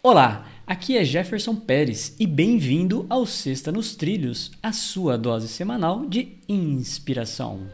[0.00, 6.06] Olá, aqui é Jefferson Pérez e bem-vindo ao Sexta nos Trilhos, a sua dose semanal
[6.06, 7.66] de inspiração.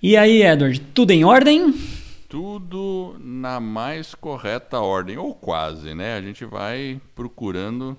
[0.00, 1.74] E aí, Edward, tudo em ordem?
[2.28, 6.14] Tudo na mais correta ordem, ou quase, né?
[6.14, 7.98] A gente vai procurando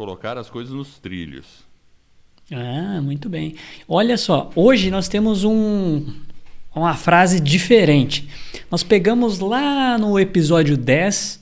[0.00, 1.44] colocar as coisas nos trilhos.
[2.50, 3.54] Ah, muito bem.
[3.86, 6.06] Olha só, hoje nós temos um,
[6.74, 8.26] uma frase diferente.
[8.70, 11.38] Nós pegamos lá no episódio 10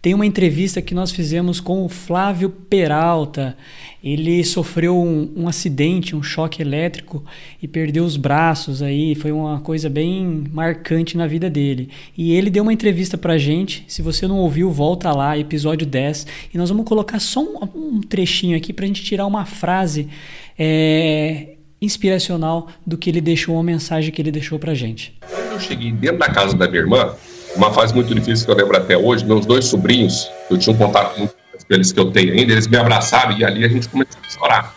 [0.00, 3.56] tem uma entrevista que nós fizemos com o Flávio Peralta.
[4.02, 7.24] Ele sofreu um, um, acidente, um choque elétrico
[7.60, 9.16] e perdeu os braços aí.
[9.16, 11.90] Foi uma coisa bem marcante na vida dele.
[12.16, 13.84] E ele deu uma entrevista pra gente.
[13.88, 16.26] Se você não ouviu, volta lá, episódio 10.
[16.54, 20.08] E nós vamos colocar só um, um trechinho aqui pra gente tirar uma frase
[20.56, 25.12] é, inspiracional do que ele deixou, uma mensagem que ele deixou pra gente.
[25.50, 27.14] Eu cheguei dentro da casa da minha irmã
[27.58, 30.78] uma fase muito difícil que eu lembro até hoje, meus dois sobrinhos, eu tinha um
[30.78, 33.88] contato muito com eles que eu tenho ainda, eles me abraçaram e ali a gente
[33.88, 34.74] começou a chorar.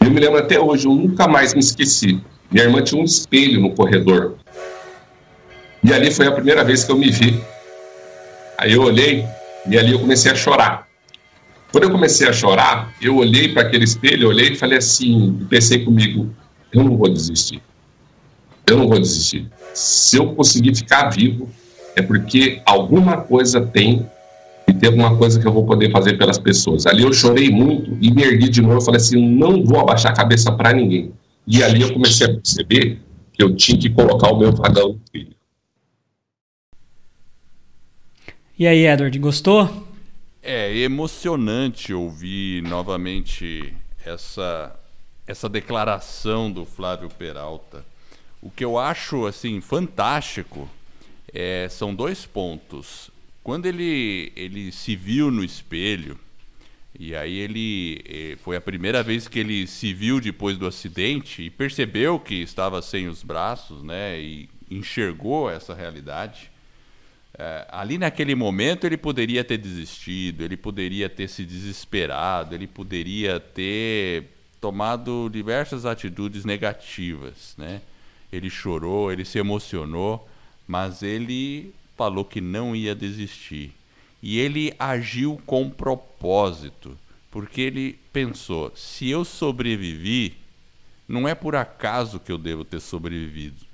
[0.00, 2.20] Eu me lembro até hoje, eu nunca mais me esqueci.
[2.50, 4.34] Minha irmã tinha um espelho no corredor.
[5.84, 7.40] E ali foi a primeira vez que eu me vi.
[8.58, 9.24] Aí eu olhei
[9.68, 10.88] e ali eu comecei a chorar.
[11.70, 15.84] Quando eu comecei a chorar, eu olhei para aquele espelho, olhei e falei assim, pensei
[15.84, 16.34] comigo,
[16.72, 17.62] eu não vou desistir.
[18.66, 19.48] Eu não vou desistir.
[19.74, 21.48] Se eu conseguir ficar vivo,
[21.98, 24.08] é porque alguma coisa tem
[24.68, 26.86] e tem alguma coisa que eu vou poder fazer pelas pessoas.
[26.86, 28.80] Ali eu chorei muito e me ergui de novo.
[28.80, 31.12] Falei assim: não vou abaixar a cabeça para ninguém.
[31.46, 33.00] E ali eu comecei a perceber
[33.32, 35.34] que eu tinha que colocar o meu vagão no trilho.
[38.58, 39.86] E aí, Edward, gostou?
[40.42, 44.74] É emocionante ouvir novamente essa,
[45.26, 47.84] essa declaração do Flávio Peralta.
[48.42, 50.68] O que eu acho assim fantástico
[51.32, 53.10] é, são dois pontos.
[53.42, 56.18] Quando ele, ele se viu no espelho,
[56.98, 61.42] e aí ele eh, foi a primeira vez que ele se viu depois do acidente
[61.42, 64.18] e percebeu que estava sem os braços, né?
[64.20, 66.50] E enxergou essa realidade.
[67.38, 73.38] É, ali naquele momento ele poderia ter desistido, ele poderia ter se desesperado, ele poderia
[73.38, 74.24] ter
[74.60, 77.80] tomado diversas atitudes negativas, né?
[78.32, 80.28] Ele chorou, ele se emocionou,
[80.68, 83.72] mas ele falou que não ia desistir.
[84.22, 86.96] E ele agiu com propósito,
[87.30, 90.36] porque ele pensou: se eu sobrevivi,
[91.08, 93.66] não é por acaso que eu devo ter sobrevivido.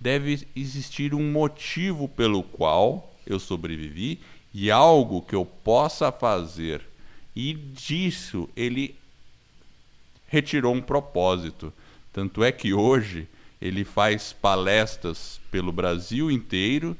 [0.00, 4.20] Deve existir um motivo pelo qual eu sobrevivi
[4.54, 6.80] e algo que eu possa fazer.
[7.36, 8.96] E disso ele
[10.28, 11.72] retirou um propósito.
[12.12, 13.28] Tanto é que hoje
[13.60, 16.96] ele faz palestras pelo Brasil inteiro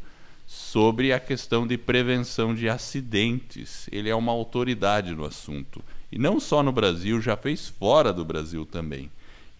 [0.46, 3.88] sobre a questão de prevenção de acidentes.
[3.92, 5.82] Ele é uma autoridade no assunto.
[6.10, 9.10] E não só no Brasil, já fez fora do Brasil também.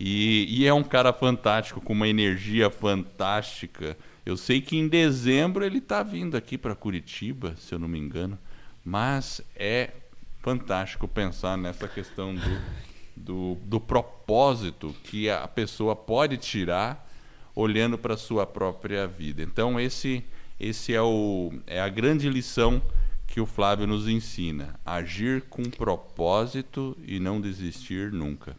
[0.00, 3.96] E, e é um cara fantástico, com uma energia fantástica.
[4.24, 7.98] Eu sei que em dezembro ele está vindo aqui para Curitiba, se eu não me
[7.98, 8.38] engano.
[8.84, 9.90] Mas é
[10.40, 12.60] fantástico pensar nessa questão do
[13.18, 17.06] do, do propósito que a pessoa pode tirar
[17.54, 19.42] olhando para a sua própria vida.
[19.42, 20.22] Então, esse,
[20.60, 22.80] esse é, o, é a grande lição
[23.26, 28.56] que o Flávio nos ensina: agir com propósito e não desistir nunca.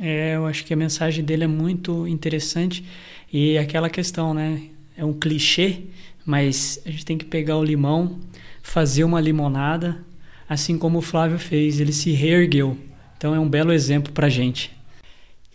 [0.00, 2.84] É, eu acho que a mensagem dele é muito interessante
[3.32, 4.68] e aquela questão, né?
[4.96, 5.82] É um clichê,
[6.24, 8.20] mas a gente tem que pegar o limão,
[8.62, 10.04] fazer uma limonada,
[10.48, 11.80] assim como o Flávio fez.
[11.80, 12.78] Ele se reergueu
[13.16, 14.76] então é um belo exemplo para gente.